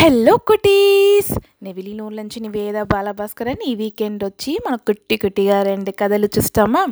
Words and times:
Hello 0.00 0.36
cuties 0.36 1.38
నెవిలి 1.62 1.94
నూర్లంచి 1.94 2.40
నుంచి 2.40 2.40
నివేద 2.40 2.82
బాలభాస్కర్ 2.82 3.48
అని 3.48 3.64
ఈ 3.64 3.74
వీకెండ్ 3.74 4.24
వచ్చి 4.24 4.58
మన 4.66 4.74
కుట్టి 4.76 5.16
కుట్టిగా 5.16 5.62
రెండు 5.62 5.90
కథలు 5.90 6.26
చూస్తామా? 6.26 6.86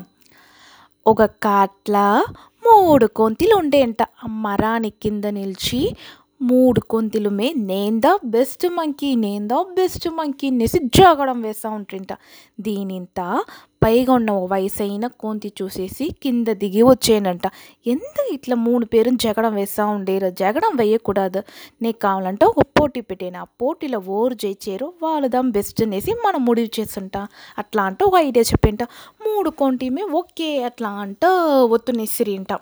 ఒక 1.06 1.22
కాట్ల 1.24 2.26
మూడు 2.64 3.06
కొంతిలు 3.06 3.54
ఉండేంట 3.54 4.02
అమ్మరాని 4.02 4.90
కింద 4.90 5.24
నిలిచి 5.24 5.96
మూడు 6.40 6.80
కొంతిలు 6.80 7.30
మే 7.30 7.48
బెస్ట్ 8.24 8.66
మంకీ 8.68 9.16
నేందా 9.16 9.62
బెస్ట్ 9.62 10.08
మంకీ 10.08 10.48
అనేసి 10.48 10.78
జగడం 10.78 11.42
వేస్తూ 11.42 11.70
ఉంటుంట. 11.70 12.12
దీనింత 12.60 13.20
పైగా 13.84 14.12
ఉన్న 14.12 14.30
వయసు 14.30 14.52
వయసైన 14.52 15.06
కొంతి 15.06 15.52
చూసేసి 15.62 16.06
కింద 16.22 16.48
దిగి 16.48 16.82
వచ్చేయనంట 16.82 17.46
ఎందుకు 17.86 18.24
ఇట్లా 18.34 18.56
మూడు 18.56 18.86
పేరు 18.86 19.10
జగడం 19.10 19.54
వేస్తూ 19.54 19.86
ఉండేరు? 19.86 20.30
జగడం 20.30 20.76
వేయకూడదు. 20.76 21.42
నీకు 21.82 21.98
కావాలంటే 21.98 22.46
ఒక 22.46 22.62
పోటీ 22.80 23.00
పెట్టాను? 23.00 23.38
ఆ 23.38 23.46
పోటీలో 23.62 23.98
ఓరు 24.08 24.34
జయించారు 24.34 24.92
వాళ్ళదాం 25.02 25.50
బెస్ట్ 25.50 25.82
అనేసి 25.82 26.12
మనం 26.26 26.44
ముడివి 26.44 26.70
చేస్తుంటా. 26.80 27.22
అట్లా 27.58 27.82
అంటే 27.82 28.04
ఒక 28.04 28.14
ఐడియా 28.28 28.42
చెప్పింట. 28.52 28.82
మూడు 29.26 29.50
కొంటిమే 29.50 30.02
ఓకే 30.02 30.62
అట్లా 30.62 30.90
అంట 31.04 31.24
ఒత్తునేసిరింట. 31.76 32.52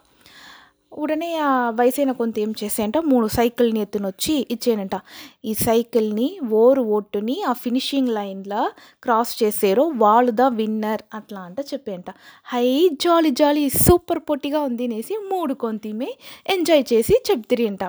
ఉడనే 0.92 1.34
ఆ 1.38 1.70
వయసైన 1.70 2.12
కొంత 2.12 2.38
ఏం 2.38 2.50
చేసేయంట 2.62 2.98
మూడు 2.98 3.26
సైకిల్ని 3.26 3.80
ఎత్తుని 3.80 4.06
వచ్చి 4.06 4.34
ఇచ్చేయనంట 4.50 4.96
ఈ 5.44 5.54
సైకిల్ని 5.54 6.28
ఓరు 6.52 6.82
ఓటుని 6.96 7.36
ఆ 7.42 7.52
ఫినిషింగ్ 7.52 8.08
లైన్లో 8.08 8.62
క్రాస్ 9.02 9.42
చేసారో 9.42 9.84
వాళ్ళు 9.96 10.32
ద 10.32 10.40
విన్నర్ 10.60 11.02
అట్లా 11.14 11.40
అంట 11.40 11.60
చెప్పేయంట. 11.72 12.10
హై 12.44 12.66
జాలీ 13.04 13.30
జాలీ 13.30 13.68
సూపర్ 13.86 14.22
పొట్టిగా 14.30 14.60
ఉంది 14.60 14.84
అనేసి 14.84 15.16
మూడు 15.32 15.54
కొంతమే 15.54 16.10
ఎంజాయ్ 16.50 16.84
చేసి 16.92 17.16
చెప్తిరింట. 17.30 17.82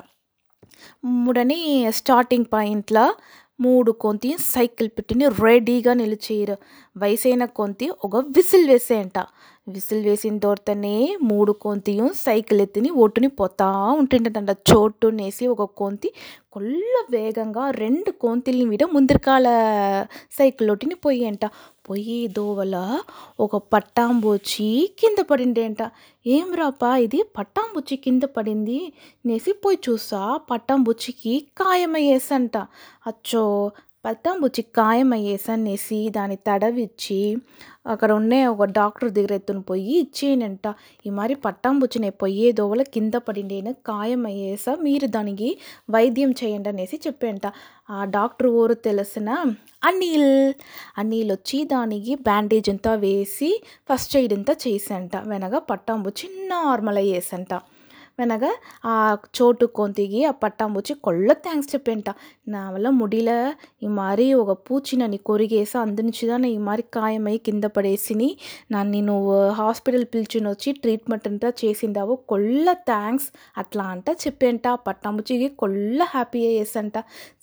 మూడని 1.05 1.59
స్టార్టింగ్ 1.91 2.45
పాయింట్లో 2.53 3.05
మూడు 3.59 3.91
కొంతి 3.91 4.35
సైకిల్ 4.39 4.89
పెట్టిని 4.89 5.25
రెడీగా 5.43 5.93
నిలిచేయరు. 5.93 6.55
వయసైన 6.97 7.45
కొంతి 7.59 7.89
ఒక 8.05 8.15
విసిల్ 8.35 8.67
వేసేయంట. 8.69 9.17
విసిల్ 9.67 10.03
వేసిన 10.05 10.37
తర్వాతనే 10.37 11.17
మూడు 11.21 11.51
కొంతియం 11.51 12.09
సైకిల్ 12.15 12.61
ఎత్తిని 12.61 12.89
ఒట్టుని 12.89 13.27
పోతా 13.27 13.67
ఉంటుండటంట. 14.01 14.51
చోటునేసి 14.71 15.47
ఒక 15.47 15.63
కొంతి 15.63 16.09
కొల్ల 16.51 16.93
వేగంగా 17.11 17.71
రెండు 17.71 18.11
కొంతిల్ని 18.11 18.65
విడ 18.65 18.83
ముందరకాల 18.93 19.47
సైకిల్ 20.31 20.71
ఒట్టిని 20.71 20.95
పోయేంట. 20.95 21.45
పోయి 21.89 22.27
దోవల 22.27 22.75
ఒక 23.39 23.55
పట్టాంబొచ్చి 23.73 24.69
కింద 24.99 25.19
పడిండేంట. 25.31 25.81
ఏం 26.27 26.55
రాపా 26.55 26.97
ఇది? 26.97 27.23
పట్టాంబొచ్చి 27.37 27.97
కింద 27.97 28.23
పడింది. 28.37 28.93
నేసి 29.25 29.51
పోయి 29.51 29.77
చూసా 29.89 30.39
పట్టాంబొచ్చికి 30.51 31.47
కాయమయ్యేసంట. 31.57 32.57
అచ్చో 33.07 33.71
పట్టాంబుచ్చి 34.07 34.61
పట్టాంబొచ్చి 34.61 34.61
కాయమయ్యేసనేసి 34.75 36.09
దాన్ని 36.09 36.35
తడవిచ్చి 36.35 37.37
అక్కడ 37.87 38.11
ఉండే 38.11 38.45
ఒక 38.45 38.63
డాక్టర్ 38.63 39.09
దగ్గర 39.11 39.33
ఎత్తున 39.33 39.59
పోయి 39.59 39.93
ఇచ్చేయనంట 39.99 40.67
ఈ 41.05 41.09
మరి 41.09 41.35
పట్టాంబొచ్చిన 41.35 42.09
పొయ్యే 42.09 42.51
దోవల 42.51 42.81
కింద 42.81 43.13
పడిండేను 43.13 43.71
ఖాయమయ్యేసా 43.71 44.75
మీరు 44.81 45.07
దానికి 45.07 45.49
వైద్యం 45.89 46.31
చేయండి 46.31 46.69
అనేసి 46.69 46.99
చెప్పేంట. 47.07 47.45
ఆ 47.89 48.05
డాక్టర్ 48.05 48.47
ఊరు 48.47 48.73
తెలిసిన 48.73 49.29
అనిల్ 49.83 50.53
అనిల్ 50.97 51.31
వచ్చి 51.31 51.63
దానికి 51.63 52.15
బ్యాండేజ్ 52.15 52.69
అంతా 52.69 52.93
వేసి 52.95 53.63
ఫస్ట్ 53.89 54.17
ఎయిడ్ 54.17 54.33
అంతా 54.33 54.55
చేసంట. 54.67 55.11
వెనక 55.25 55.57
పట్టాంబుచ్చి 55.71 56.29
నార్మల్ 56.47 56.97
అయ్యేసంట 56.97 57.53
వెనక 58.19 58.43
ఆ 58.85 59.17
చోటు 59.41 59.65
కొంతికి 59.65 60.25
ఆ 60.25 60.31
పట్టాంబొచ్చి 60.31 60.95
కొల్ల 60.95 61.33
థ్యాంక్స్ 61.33 61.75
చెప్పేంట. 61.75 62.09
నా 62.47 62.71
వల్ల 62.71 62.89
ముడిల 62.89 63.53
ఈ 63.83 63.87
మరి 63.87 64.33
ఒక 64.33 64.51
పూచినని 64.51 65.17
కొరిగేసి 65.17 65.77
అందునుంచిదా 65.77 66.45
ఈ 66.45 66.57
మరి 66.57 66.81
కాయమై 66.81 67.37
కింద 67.37 67.63
పడేసిని 67.63 68.37
నన్ను 68.71 69.01
నువ్వు 69.01 69.49
హాస్పిటల్ 69.49 70.05
పిలిచిని 70.05 70.49
వచ్చి 70.49 70.71
ట్రీట్మెంట్ 70.71 71.27
అంతా 71.27 71.53
చేసిందావు 71.65 72.15
కొల్ల 72.15 72.73
థ్యాంక్స్ 72.73 73.27
అట్లా 73.57 73.83
అంట 73.83 74.09
చెప్పేంట. 74.09 74.67
ఆ 74.67 74.75
కొళ్ళ 75.57 76.03
హ్యాపీ 76.03 76.45
అయ్యేసంట. 76.45 76.99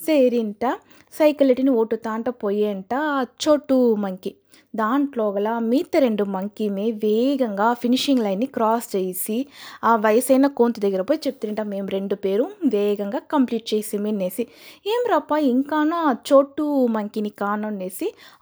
సేరింట 0.06 0.78
సైకిల్ 1.12 1.50
ఎట్టిని 1.50 1.70
ఓటుతా 1.70 2.10
అంట 2.10 2.28
పోయేంట. 2.28 2.94
ఆ 2.94 3.24
చోటు 3.48 3.94
మంకి 3.94 4.34
దాంట్లో 4.76 5.30
గల 5.30 5.58
మిగతా 5.58 5.98
రెండు 5.98 6.24
మంకీమే 6.24 6.90
వేగంగా 6.90 7.74
ఫినిషింగ్ 7.74 8.22
లైన్ని 8.22 8.46
క్రాస్ 8.46 8.96
చేసి 8.96 9.46
ఆ 9.84 9.96
వయసైన 9.96 10.46
కోంతి 10.46 10.80
దగ్గర 10.80 11.02
పోయి 11.02 11.20
చెప్తుంట 11.26 11.60
మేము 11.60 11.88
రెండు 11.88 12.14
పేరు 12.14 12.50
వేగంగా 12.68 13.18
కంప్లీట్ 13.18 13.74
చేసి 13.74 13.96
అనేసి 13.96 14.42
ఏం 14.86 15.04
రాపా 15.10 15.38
ఇంకానో 15.38 15.96
ఆ 15.96 16.14
చోటు 16.32 16.86
మంకీని 16.86 17.28
కాను 17.28 17.88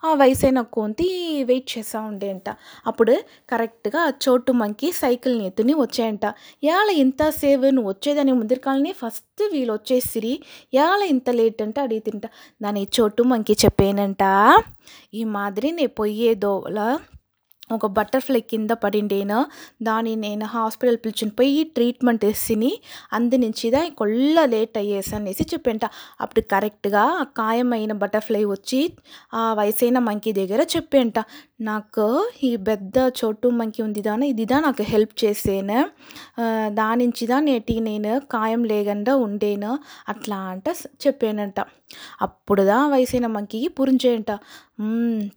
ఆ 0.04 0.14
వయసైన 0.14 0.60
కోంతి 0.60 1.08
వెయిట్ 1.44 1.78
చేస్తూ 1.78 2.00
ఉండేంట. 2.00 2.56
అప్పుడు 2.86 3.16
కరెక్ట్గా 3.50 4.00
ఆ 4.00 4.12
చోటు 4.28 4.52
మంకీ 4.52 4.92
సైకిల్ని 4.92 5.46
ఎత్తుని 5.46 5.74
వచ్చాయంట. 5.74 6.24
యాల 6.64 6.90
ఇంత 6.90 7.22
నువ్వు 7.70 7.88
వచ్చేదని 7.88 8.32
ముందరికాలని 8.32 8.92
ఫస్ట్ 8.92 9.42
వీళ్ళు 9.52 9.72
వచ్చేసిరి. 9.72 10.40
యాల 10.74 11.02
ఇంత 11.02 11.30
లేట్ 11.30 11.62
అంటే 11.62 11.80
అడిగితింట. 11.80 12.22
దాని 12.62 12.86
చోటు 13.00 13.22
మంకీ 13.22 13.52
చెప్పానంట. 13.52 14.22
ఈ 15.15 15.25
మాదిరి 15.25 15.70
నేను 15.70 15.94
పొయ్యేదోల 15.98 16.78
ఒక 17.72 17.87
బటర్ఫ్లై 17.87 18.41
కింద 18.41 18.70
పడిండేను 18.70 19.37
దాన్ని 19.82 20.12
నేను 20.16 20.47
హాస్పిటల్ 20.47 20.97
పిలిచిని 20.97 21.31
పోయి 21.31 21.65
ట్రీట్మెంట్ 21.65 22.25
వేసిని 22.25 22.72
అందు 23.12 23.37
నుంచిదా 23.37 23.81
కొల్ల 23.98 24.44
లేట్ 24.44 24.76
అయ్యేసి 24.78 25.12
అనేసి 25.16 25.44
చెప్పంట 25.54 25.84
అప్పుడు 26.21 26.42
కరెక్ట్గా 26.50 27.04
ఖాయమైన 27.37 27.92
బటర్ఫ్లై 27.92 28.44
వచ్చి 28.44 28.81
ఆ 29.34 29.44
వయసైన 29.53 29.98
మంకీ 29.98 30.32
దగ్గర 30.32 30.60
చెప్పేంట 30.76 31.19
నాకు 31.60 32.06
ఈ 32.42 32.56
పెద్ద 32.69 32.97
చోటు 33.19 33.48
మంకీ 33.48 33.81
ఉంది 33.82 34.00
దాని 34.00 34.26
ఇదిదా 34.28 34.60
నాకు 34.60 34.82
హెల్ప్ 34.82 35.15
చేసేను 35.25 35.78
దాని 36.75 37.06
నుంచిదా 37.06 37.38
నేటి 37.41 37.76
నేను 37.81 38.12
ఖాయం 38.32 38.62
లేకుండా 38.65 39.15
ఉండేను 39.16 39.72
అట్లా 40.09 40.37
అంట 40.53 40.69
చెప్పానంట. 41.06 41.60
అప్పుడుదా 42.22 42.78
వయసైన 42.87 43.26
మంకీకి 43.26 43.69
పురించేయంట. 43.69 44.32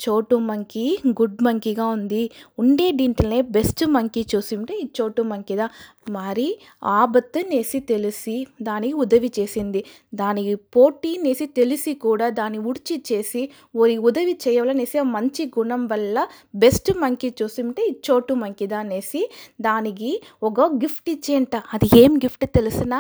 చోటు 0.04 0.36
మంకీ 0.36 0.98
గుడ్ 1.22 1.44
మంకీగా 1.44 1.86
ఉంది. 1.88 2.32
ఉండే 2.60 2.92
దీంట్లోనే 2.92 3.42
బెస్ట్ 3.42 3.86
మంకీ 3.86 4.26
చూసింటే 4.36 4.74
ఈ 4.74 4.88
చోటు 5.02 5.22
మంకీదా? 5.22 5.70
మరి 6.10 6.48
ఆబత్తు 6.84 7.40
నేసి 7.50 7.80
తెలిసి 7.80 8.48
దానికి 8.62 8.94
ఉదవి 8.94 9.32
చేసింది. 9.40 9.86
దానికి 10.14 10.56
పోటీ 10.56 11.18
నేసి 11.18 11.46
తెలిసి 11.46 11.94
కూడా 11.94 12.30
దాన్ని 12.30 12.58
ఉడిచి 12.60 13.04
చేసి 13.12 13.50
ఓరి 13.76 13.98
ఉదవి 13.98 14.38
చేయాలనేసి 14.48 15.00
ఆ 15.00 15.04
మంచి 15.04 15.46
గుణం 15.58 15.88
వల్ల 15.88 16.18
బెస్ట్ 16.56 16.92
మంకీ 16.98 17.34
చూసింటే 17.42 17.84
ఈ 17.88 17.96
చోటు 18.10 18.34
మంకీదా 18.34 18.80
అనేసి 18.80 19.30
దానికి 19.62 20.22
ఒక 20.44 20.62
గిఫ్ట్ 20.62 21.10
ఇచ్చేంట 21.10 21.56
అది 21.74 21.90
ఏం 21.98 22.18
గిఫ్ట్ 22.18 22.46
తెలిసిన? 22.46 22.94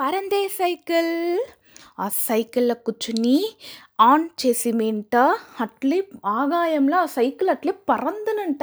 పరందే 0.00 0.48
సైకిల్. 0.48 1.12
ఆ 2.00 2.08
సైకిల్లో 2.28 2.74
కూర్చుని 2.86 3.36
ఆన్ 4.00 4.24
చేసి 4.42 4.70
మింట 4.72 5.16
అట్లే 5.60 5.98
ఆగాయంలో 6.26 6.96
ఆ 6.98 7.06
సైకిల్ 7.06 7.50
అట్లే 7.50 7.72
పరందనంట. 7.90 8.62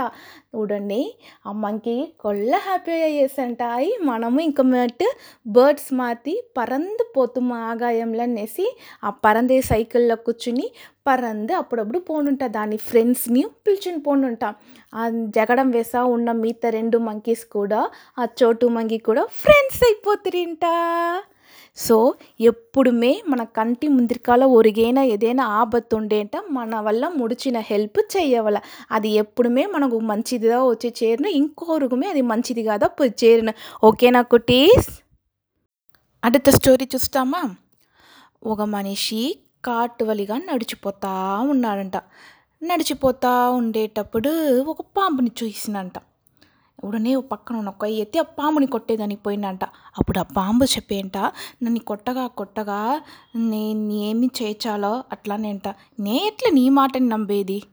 చూడండి 0.53 1.02
ఆ 1.47 1.52
మంకీ 1.63 1.96
కొల్ల 2.19 2.53
హ్యాపీ 2.68 2.91
అయ్యేసంట 2.91 3.62
అయి 3.78 3.91
మనము 4.02 4.40
ఇంక 4.41 4.62
మట్ 4.62 5.06
బర్డ్స్ 5.47 5.94
మాతి 5.94 6.35
పరందు 6.57 7.06
పోతుము 7.16 7.56
ఆగాయంలో 7.69 8.24
అనేసి 8.24 8.66
ఆ 9.03 9.12
పరందే 9.25 9.59
సైకిల్లో 9.62 10.16
కూర్చుని 10.16 10.68
పరందు 11.07 11.53
అప్పుడప్పుడు 11.53 12.00
పోనుంటా. 12.00 12.47
దాని 12.47 12.78
ఫ్రెండ్స్ని 12.90 13.44
పిలిచిని 13.68 14.01
పోనుంట. 14.01 14.44
ఆ 14.96 15.03
జగడం 15.38 15.69
వేసా 15.72 16.03
ఉన్న 16.16 16.31
మిగతా 16.44 16.69
రెండు 16.69 16.97
మంకీస్ 16.97 17.46
కూడా 17.57 17.81
ఆ 18.19 18.25
చోటు 18.41 18.68
మంకి 18.68 18.97
కూడా 18.97 19.25
ఫ్రెండ్స్ 19.41 19.81
అయిపోతురింట. 19.84 20.66
సో 21.76 21.97
ఎప్పుడుమే 22.41 23.12
మన 23.28 23.42
కంటి 23.56 23.86
ముందరికాల 23.88 24.44
ఒరిగైనా 24.55 25.02
ఏదైనా 25.08 25.44
ఆపత్తు 25.55 25.96
ఉండేంట 25.96 26.37
మన 26.50 26.81
వల్ల 26.81 27.08
ముడిచిన 27.16 27.58
హెల్ప్ 27.66 28.00
చేయవల 28.16 28.58
అది 28.90 29.11
ఎప్పుడుమే 29.16 29.64
మనకు 29.66 29.99
మంచిదిగా 30.05 30.61
వచ్చి 30.64 30.90
చేరిన 31.02 31.31
ఇంకోరుగుమే 31.37 32.08
అది 32.08 32.25
మంచిది 32.25 32.64
కాదా 32.64 32.88
పోయి 32.94 33.14
చేరిన 33.25 33.52
ఓకేనా 33.84 34.22
కుటీస్ 34.28 34.90
அடுத்த 36.22 36.50
స్టోరీ 36.50 36.87
చూస్తామా 36.94 37.43
ఒక 38.46 38.62
మనిషి 38.70 39.22
కాటువలిగా 39.64 40.37
నడిచిపోతా 40.46 41.12
ఉన్నాడంట 41.46 41.96
నడిచిపోతా 42.62 43.32
ఉండేటప్పుడు 43.50 44.32
ఒక 44.64 44.81
పాంపుని 44.96 45.31
చూసినంట 45.37 45.96
ఉడనే 46.83 47.15
పక్కన 47.15 47.55
ఉన్న 47.55 47.69
కొయ్య 47.69 48.01
ఎత్తి 48.01 48.19
ఆ 48.19 48.21
పాముని 48.21 48.65
కొట్టేదానికి 48.65 49.21
పోయిందంట. 49.21 49.63
అప్పుడు 49.99 50.19
ఆ 50.19 50.25
పాము 50.37 50.63
చెప్పేంట 50.65 51.17
నన్ను 51.63 51.79
కొట్టగా 51.79 52.27
కొట్టగా 52.27 53.01
నేను 53.35 53.91
ఏమి 53.91 54.29
చేయించాలో 54.41 55.03
అట్లానేంట. 55.11 55.67
నే 55.99 56.15
ఎట్లా 56.27 56.51
నీ 56.53 56.69
మాటని 56.69 57.09
నమ్మేది? 57.09 57.63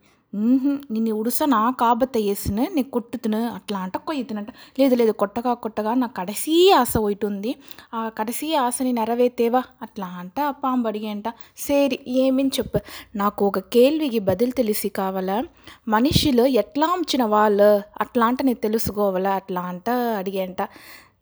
నేను 0.91 1.13
ఉడుసా 1.15 1.45
నా 1.47 1.71
కాబత్తే 1.71 2.21
ఏసిను, 2.21 2.75
నే 2.75 2.83
కొట్టుతును 2.83 3.49
అట్లా 3.49 3.79
అంట 3.79 3.97
ಕೊಯ್ಯುತ್ತೇನಂಟ. 3.97 4.49
లేదు 4.79 4.95
లేదు 4.95 5.13
కొట్టగా 5.13 5.55
కొట్టగా 5.55 5.95
నా 5.95 6.07
కడసీ 6.07 6.71
ఆశ 6.71 6.99
పోయిటుంది. 6.99 7.55
ఆ 7.95 8.09
కడసి 8.09 8.55
ఆశని 8.55 8.93
నెరవేర్తేవా? 8.93 9.63
అట్లా 9.83 10.07
అంట 10.07 10.41
ఆ 10.41 10.51
పాంబు 10.51 10.89
అడిగేంట. 10.89 11.29
సేరి 11.57 11.99
ఏమని 12.09 12.49
చెప్పు. 12.49 12.79
నాకు 13.17 13.47
ఒక 13.47 13.59
కేల్వికి 13.59 14.19
బదులు 14.19 14.51
తెలిసి 14.51 14.89
కావాల? 14.89 15.45
మనిషిలు 15.89 16.47
ఎట్లాంచిన 16.63 17.25
వాళ్ళు? 17.25 17.71
అట్లా 18.01 18.27
అంట 18.27 18.43
నేను 18.43 18.63
తెలుసుకోవాలా? 18.63 19.31
అట్లా 19.31 19.61
అంట 19.61 19.89
అడిగేంట. 19.91 20.61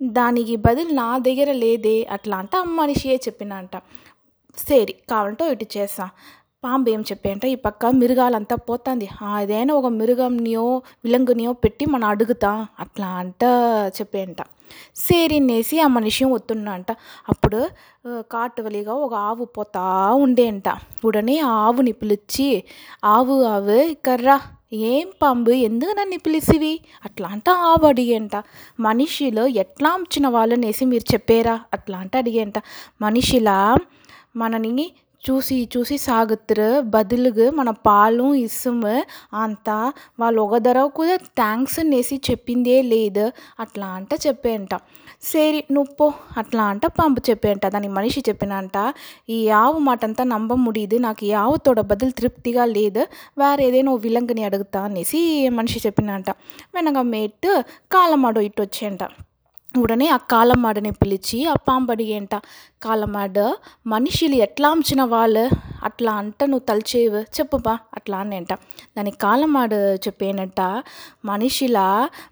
దానికి 0.02 0.56
బదులు 0.56 0.92
నా 0.92 1.18
దగ్గర 1.18 1.52
లేదే. 1.52 2.04
అట్లా 2.10 2.36
అంట 2.36 2.56
మనిషియే 2.56 3.16
చెప్పినంట. 3.16 3.76
సేరి 4.58 4.94
కావాలంటే 5.10 5.52
ఇటు 5.52 5.66
చేస్తా 5.76 6.04
పాంబు 6.64 6.88
ఏం 6.90 7.02
చెప్పేంట 7.02 7.44
ఈ 7.44 7.56
పక్క 7.66 7.86
మిరుగాలంతా 8.00 8.56
పోతుంది. 8.68 9.06
అదేనా 9.32 9.72
ఒక 9.74 9.88
మిరుగంనియో 9.92 10.66
విలంగునియో 11.04 11.52
పెట్టి 11.64 11.86
మనం 11.86 12.06
అడుగుతా 12.08 12.50
అట్లా 12.80 13.08
అంట 13.14 13.42
చెప్పేంట 13.98 14.40
సేరినేసి 14.96 15.76
ఆ 15.80 15.86
మనిషి 15.88 16.24
అంట 16.68 16.90
అప్పుడు 17.28 17.60
కాటువలిగా 18.30 18.94
ఒక 18.96 19.14
ఆవు 19.28 19.44
పోతా 19.56 19.84
ఉండేంట 20.16 20.68
ఉడనే 21.04 21.36
ఆ 21.40 21.52
ఆవుని 21.66 21.92
పిలిచి 21.92 22.48
ఆవు 23.04 23.36
ఆవు 23.46 23.78
కర్రా 24.06 24.36
ఏం 24.88 25.08
పాంబు 25.22 25.52
ఎందుకు 25.66 25.92
నన్ను 25.92 26.18
పిలిచివి 26.18 26.72
అట్లా 27.04 27.28
అంట 27.28 27.48
ఆవు 27.68 27.84
అడిగేంట 27.86 28.36
మనిషిలో 28.80 29.44
ఎట్లా 29.62 29.90
ఉంచిన 29.94 30.26
వాళ్ళనేసి 30.28 30.84
మీరు 30.84 31.06
చెప్పారా? 31.12 31.56
అట్లా 31.72 31.98
అంట 31.98 32.14
అడిగేంట 32.16 32.58
మనిషిలా 33.00 33.58
మనని 34.36 34.86
చూసి 35.30 35.68
చూసి 35.76 35.98
సాగుతురు 35.98 36.80
బదులుగా 36.80 37.50
మన 37.50 37.70
పాలు 37.70 38.34
ఇసుము 38.34 38.94
అంతా 39.34 39.92
వాళ్ళు 40.20 40.40
ఒక 40.42 40.58
కూడా 40.86 41.16
థ్యాంక్స్ 41.16 41.78
అనేసి 41.78 42.20
చెప్పిందే 42.30 42.82
లేదు. 42.82 43.32
అట్లా 43.60 43.86
అంట 43.86 44.08
చెప్పేంట 44.26 44.74
సరి 45.22 45.64
నువ్వు 45.72 45.94
పో. 45.94 46.12
అట్లా 46.36 46.64
అంట 46.64 46.86
పంపు 46.86 47.20
చెప్పేంట 47.30 47.66
దాని 47.66 47.88
మనిషి 47.88 48.20
చెప్పినంట 48.28 48.92
ఈ 49.28 49.48
ఆవు 49.48 49.78
మాట 49.78 50.04
అంతా 50.04 50.24
నమ్మ 50.24 50.54
ముడియదు 50.54 50.96
నాకు 50.96 51.24
ఈ 51.24 51.32
ఆవుతోడ 51.32 51.80
బదులు 51.80 52.10
తృప్తిగా 52.10 52.64
లేదు. 52.64 53.00
వేరే 53.38 53.66
ఏదైనా 53.68 53.94
విలంగని 53.94 54.44
అడుగుతా 54.44 54.82
అనేసి 54.82 55.48
మనిషి 55.48 55.80
చెప్పినంట. 55.86 56.30
వెనక 56.74 56.98
మేట్టు 56.98 57.64
కాలమాడు 57.92 58.40
ఇటు 58.40 58.62
వచ్చేంట 58.62 59.02
ఉడనే 59.74 60.06
ఆ 60.08 60.18
కాలమాడని 60.30 60.92
పిలిచి 60.92 61.38
ఆ 61.46 61.54
పాంబు 61.68 61.92
అడిగేంట 61.92 62.34
కాలమాడ 62.82 63.38
మనుషులు 63.86 64.36
ఎట్లా 64.46 64.68
ఉంచిన 64.70 65.02
వాళ్ళు 65.04 65.44
అట్లా 65.84 66.12
అంట 66.14 66.40
నువ్వు 66.44 66.64
తలిచేవు 66.66 67.20
చెప్పుపా 67.36 67.74
అట్లా 67.94 68.18
అనేంట 68.18 68.52
దానికి 68.96 69.18
కాలమాడు 69.18 69.78
చెప్పేనంట 70.04 70.60
మనిషిలా 71.24 71.86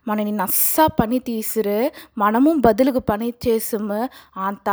మనని 0.08 0.32
నస్స 0.32 0.86
పని 1.00 1.18
తీసిరు 1.20 1.78
మనము 2.18 2.52
బదులుకు 2.60 3.02
పని 3.08 3.28
చేసుము 3.46 4.00
అంత 4.42 4.68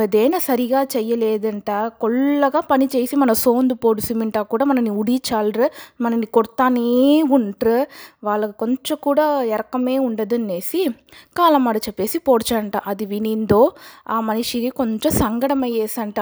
ఏదైనా 0.00 0.38
సరిగా 0.38 0.82
చెయ్యలేదంట 0.94 1.70
కొల్లగా 2.00 2.60
పని 2.70 2.88
చేసి 2.96 3.14
మన 3.16 3.32
సోందు 3.36 3.74
పోడు 3.74 4.00
సిమెంటా 4.00 4.40
కూడా 4.46 4.64
మనని 4.64 4.92
ఉడిచాలరు 4.96 5.68
మనని 6.00 6.28
కొడతానే 6.32 6.86
ఉంటారు 7.30 7.78
వాళ్ళకి 8.24 8.54
కొంచెం 8.58 8.98
కూడా 9.02 9.26
ఎరకమే 9.50 9.96
ఉండదు 9.98 10.36
అనేసి 10.36 10.80
కాలమాడ 11.38 11.76
చెప్పేసి 11.86 12.18
పోడ్చంట 12.18 12.76
అది 12.86 13.04
వినిందో 13.06 13.60
ఆ 14.08 14.16
మనిషికి 14.20 14.70
కొంచెం 14.76 15.12
సంగడం 15.18 15.60
అయ్యేసంట 15.64 16.20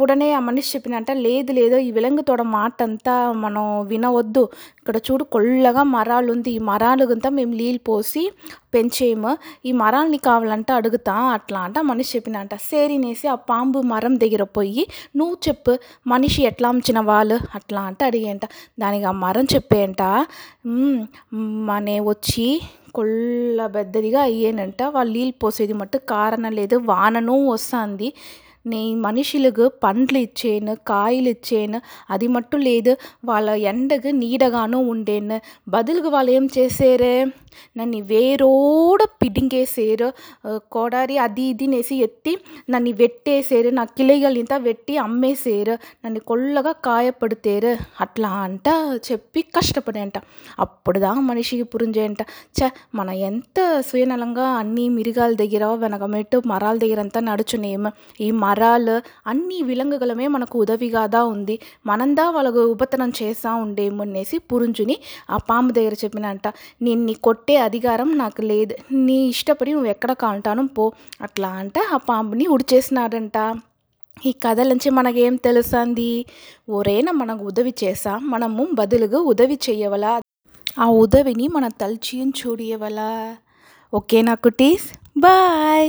ఉడనే 0.00 0.28
ఆ 0.32 0.40
మనిషి 0.40 0.68
చెప్పిన 0.74 0.97
చెప్పినంట 0.98 1.10
లేదు 1.26 1.50
లేదు 1.58 1.76
ఈ 1.86 1.90
విలంగుతోడ 1.96 2.42
మాట 2.56 2.76
అంతా 2.88 3.14
మనం 3.44 3.64
వినవద్దు. 3.90 4.42
ఇక్కడ 4.80 4.96
చూడు 5.06 5.24
కొల్లగా 5.34 5.82
మరాలు 5.96 6.28
ఉంది. 6.34 6.50
ఈ 6.58 6.60
మరాలుగంతా 6.70 7.28
మేము 7.38 7.52
నీళ్ళు 7.60 7.82
పోసి 7.88 8.22
పెంచేము. 8.74 9.32
ఈ 9.68 9.70
మరాల్ని 9.82 10.18
కావాలంటే 10.28 10.72
అడుగుతా 10.78 11.14
అట్లా 11.36 11.60
అంట 11.66 11.78
మనిషి 11.90 12.10
చెప్పినంట. 12.16 12.54
సేరినేసి 12.70 13.26
ఆ 13.34 13.36
పాంబు 13.50 13.80
మరం 13.92 14.14
దగ్గర 14.24 14.44
పోయి 14.56 14.84
నువ్వు 15.18 15.36
చెప్పు 15.48 15.74
మనిషి 16.12 16.40
ఎట్లా 16.50 16.68
ఉంచిన 16.76 16.98
వాళ్ళు? 17.10 17.38
అట్లా 17.58 17.82
అంటే 17.90 18.04
అడిగేంట. 18.10 18.44
దానికి 18.82 19.06
ఆ 19.12 19.14
మరం 19.24 19.46
చెప్పేంట 19.54 20.02
మనే 21.70 21.96
వచ్చి 22.10 22.48
కొల్ల 22.96 23.60
పెద్దదిగా 23.76 24.20
అయ్యేనంట. 24.28 24.80
వాళ్ళు 24.96 25.12
నీళ్ళు 25.16 25.36
పోసేది 25.42 25.74
మట్టు 25.80 25.98
కారణం 26.14 26.52
లేదు 26.60 26.76
వానను 26.90 27.34
వస్తుంది. 27.54 28.08
నీ 28.68 28.82
మనుషులకు 28.94 29.64
పండ్లు 29.84 30.18
ఇచ్చేను 30.18 30.74
కాయలు 30.88 31.28
ఇచ్చేను 31.28 31.80
అది 32.10 32.26
మట్టు 32.28 32.56
లేదు. 32.56 32.92
వాళ్ళ 33.24 33.50
ఎండకు 33.70 34.08
నీడగాను 34.22 34.78
ఉండేను. 34.92 35.40
బదులుగా 35.68 36.08
వాళ్ళు 36.08 36.30
ఏం 36.32 36.44
చేసేరే? 36.58 37.14
నన్ను 37.76 37.98
వేరోడ 38.10 39.00
పిడింగేసేరు. 39.22 40.08
కోడారి 40.72 41.18
అది 41.18 41.42
ఇది 41.42 41.66
నేసి 41.66 41.96
ఎత్తి 41.96 42.32
నన్ను 42.70 42.90
వెట్టేసేరు. 42.90 43.70
నా 43.70 43.84
కిలిగలింత 43.84 44.54
వెట్టి 44.58 44.94
అమ్మేసేరు. 44.98 45.74
నన్ను 46.04 46.20
కొల్లగా 46.20 46.72
కాయపడితేరు. 46.86 47.72
అట్లా 48.00 48.30
అంట 48.46 48.68
చెప్పి 49.08 49.40
కష్టపడేంట. 49.56 50.16
అప్పుడుదా 50.58 51.12
మనిషికి 51.30 51.62
పురింజేంట 51.62 52.22
చ 52.58 52.70
మన 52.94 53.10
ఎంత 53.28 53.58
సుయనలంగా 53.80 54.46
అన్ని 54.60 54.88
మిరిగాల 54.88 55.32
దగ్గర 55.32 55.64
వెనకమెట్టు 55.82 56.42
మరాల 56.46 56.76
దగ్గర 56.78 57.00
అంతా 57.00 57.20
నడుచునేమో. 57.20 57.90
ఈ 58.20 58.30
మర 58.44 58.57
మరాలు 58.58 58.94
అన్ని 59.26 59.62
విలంగుగలమే 59.62 60.26
మనకు 60.26 60.58
ఉదవిగాదా 60.58 61.24
ఉంది. 61.24 61.54
మనందా 61.86 62.30
వాళ్ళకు 62.30 62.58
ఉపతనం 62.66 63.12
చేసా 63.22 63.54
ఉండేమో 63.54 64.02
అనేసి 64.02 64.38
పురుంజుని 64.48 64.96
ఆ 65.30 65.36
పాము 65.48 65.70
దగ్గర 65.70 65.92
చెప్పినంట. 66.04 66.46
నిన్ని 66.82 67.14
కొట్టే 67.14 67.56
అధికారం 67.58 68.18
నాకు 68.18 68.42
లేదు. 68.42 68.74
నీ 68.92 69.28
ఇష్టపడి 69.28 69.72
నువ్వు 69.72 69.90
ఎక్కడ 69.90 70.12
కాంటాను 70.12 70.68
పో. 70.68 70.86
అట్లా 71.22 71.48
అంట 71.60 71.78
ఆ 71.92 71.96
పాముని 72.08 72.46
ఉడిచేసినాడంట. 72.46 73.38
ఈ 74.26 74.32
కథల 74.44 74.68
నుంచి 74.68 74.90
మనకేం 74.90 75.36
తెలుస్తుంది 75.36 76.10
ఒరేన 76.68 77.10
మనకు 77.10 77.44
ఉదవి 77.44 77.74
చేసా. 77.84 78.18
మనము 78.24 78.68
బదులుగా 78.72 79.18
ఉదవి 79.22 79.58
చేయవలా. 79.68 80.14
ఆ 80.78 80.86
ఉదవిని 80.96 81.48
మన 81.48 81.68
తలచియం 81.80 82.32
చూడియవలా. 82.40 83.10
ఓకేనా 83.92 84.34
కుటీస్? 84.34 84.88
బాయ్! 85.18 85.88